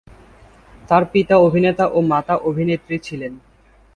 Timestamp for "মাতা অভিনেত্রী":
2.07-2.95